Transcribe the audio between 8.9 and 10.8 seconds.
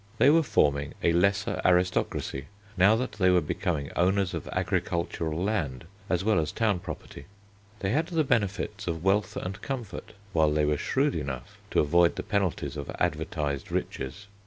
wealth and comfort, while they were